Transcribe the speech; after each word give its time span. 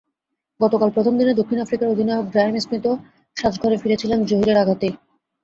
গতকাল 0.59 0.89
প্রথম 0.95 1.13
দিনে 1.19 1.33
দক্ষিণ 1.33 1.59
আফ্রিকার 1.61 1.91
অধিনায়ক 1.91 2.25
গ্রায়েম 2.29 2.55
স্মিথও 2.59 2.93
সাজঘরে 3.37 3.75
ফিরেছিলেন 3.77 4.19
জহিরের 4.29 4.61
আঘাতেই। 4.63 4.93